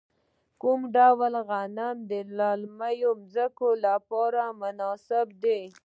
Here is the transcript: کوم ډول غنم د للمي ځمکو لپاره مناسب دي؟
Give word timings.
کوم 0.61 0.79
ډول 0.95 1.33
غنم 1.49 1.95
د 2.09 2.11
للمي 2.37 2.99
ځمکو 3.33 3.69
لپاره 3.85 4.43
مناسب 4.61 5.27
دي؟ 5.43 5.61